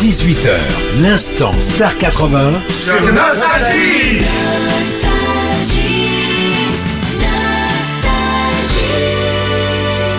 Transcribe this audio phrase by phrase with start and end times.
[0.00, 0.50] 18h,
[1.02, 4.22] l'instant Star 80 sur Nostalgie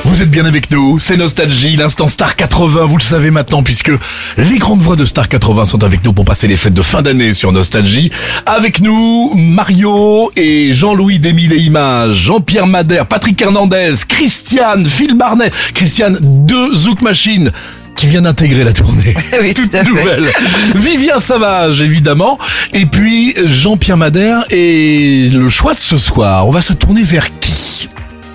[0.04, 3.94] Vous êtes bien avec nous, c'est Nostalgie, l'instant Star 80, vous le savez maintenant puisque
[4.38, 7.02] les grandes voix de Star 80 sont avec nous pour passer les fêtes de fin
[7.02, 8.12] d'année sur Nostalgie.
[8.46, 15.52] Avec nous, Mario et Jean-Louis Démile et Images, Jean-Pierre Madère, Patrick Hernandez, Christiane, Phil Barnet,
[15.74, 17.54] Christiane de Zouk Machine
[18.00, 19.14] qui vient d'intégrer la tournée.
[19.42, 19.90] Oui, tout Toute à fait.
[19.90, 20.32] nouvelle.
[20.76, 22.40] Vivien Savage, évidemment.
[22.72, 26.48] Et puis Jean-Pierre Madère et le choix de ce soir.
[26.48, 27.90] On va se tourner vers qui?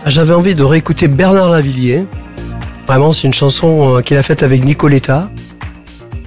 [0.07, 2.05] J'avais envie de réécouter Bernard Lavillier.
[2.87, 5.31] Vraiment, c'est une chanson euh, qu'il a faite avec Nicoletta.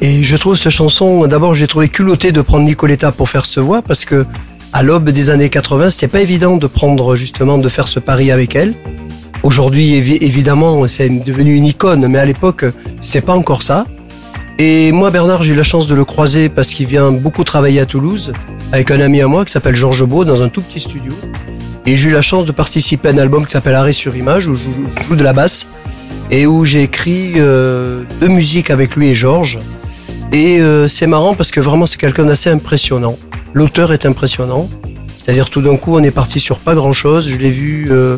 [0.02, 3.60] Et je trouve cette chanson, d'abord, j'ai trouvé culotté de prendre Nicoletta pour faire ce
[3.60, 4.26] voix parce que
[4.74, 8.32] à l'aube des années 80, c'était pas évident de prendre justement de faire ce pari
[8.32, 8.74] avec elle.
[9.52, 12.66] Aujourd'hui, évi- évidemment, c'est devenu une icône, mais à l'époque,
[13.02, 13.86] c'est pas encore ça.
[14.60, 17.80] Et moi, Bernard, j'ai eu la chance de le croiser parce qu'il vient beaucoup travailler
[17.80, 18.34] à Toulouse
[18.74, 21.14] avec un ami à moi qui s'appelle Georges Beau dans un tout petit studio.
[21.86, 24.48] Et j'ai eu la chance de participer à un album qui s'appelle Arrêt sur image
[24.48, 24.66] où je
[25.08, 25.70] joue, de la basse
[26.30, 29.60] et où j'ai écrit euh, deux musiques avec lui et Georges.
[30.34, 33.18] Et euh, c'est marrant parce que vraiment c'est quelqu'un d'assez impressionnant.
[33.54, 34.68] L'auteur est impressionnant.
[35.18, 37.30] C'est-à-dire tout d'un coup on est parti sur pas grand-chose.
[37.30, 38.18] Je l'ai vu euh,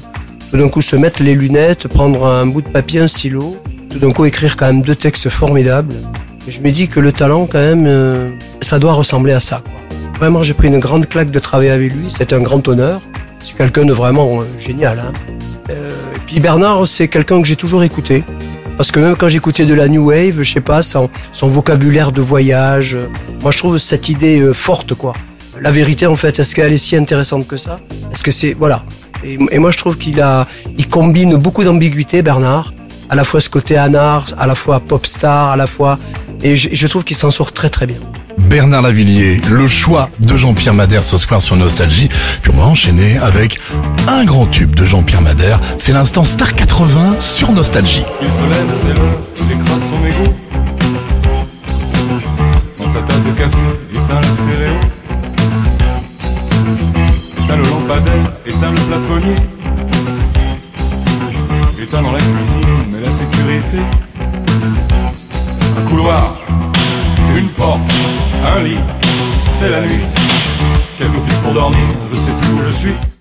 [0.49, 3.57] tout d'un coup se mettre les lunettes, prendre un bout de papier, un stylo,
[3.89, 5.93] tout d'un coup écrire quand même deux textes formidables.
[6.47, 8.29] Et je me dis que le talent quand même, euh,
[8.61, 9.61] ça doit ressembler à ça.
[10.15, 12.09] Vraiment j'ai pris une grande claque de travailler avec lui.
[12.09, 13.01] C'était un grand honneur.
[13.39, 14.99] C'est quelqu'un de vraiment euh, génial.
[14.99, 15.13] hein.
[15.69, 18.23] Euh, et puis Bernard, c'est quelqu'un que j'ai toujours écouté.
[18.75, 22.11] Parce que même quand j'écoutais de la New Wave, je sais pas, son, son vocabulaire
[22.11, 22.95] de voyage,
[23.41, 25.13] moi je trouve cette idée forte, quoi.
[25.61, 27.81] La vérité, en fait, est-ce qu'elle est si intéressante que ça?
[28.13, 28.53] Est-ce que c'est...
[28.57, 28.83] Voilà.
[29.23, 30.47] Et, et moi je trouve qu'il a...
[30.77, 32.73] Il combine beaucoup d'ambiguïté, Bernard.
[33.09, 35.97] À la fois ce côté anard, à la fois pop star, à la fois...
[36.41, 37.97] Et je, je trouve qu'il s'en sort très très bien.
[38.37, 42.09] Bernard Lavillier, le choix de Jean-Pierre Madère ce soir sur Nostalgie.
[42.41, 43.59] Puis on va enchaîner avec
[44.07, 45.59] un grand tube de Jean-Pierre Madère.
[45.77, 48.05] C'est l'instant Star 80 sur Nostalgie.
[48.21, 48.73] Il se lève,
[58.45, 59.35] Éteint le plafonnier.
[61.81, 63.79] Éteint dans la cuisine, mais la sécurité.
[65.77, 66.37] Un couloir,
[67.35, 67.79] une porte,
[68.45, 68.79] un lit,
[69.51, 70.05] c'est la nuit.
[70.97, 73.18] Quelques pistes pour dormir, je sais plus où je suis.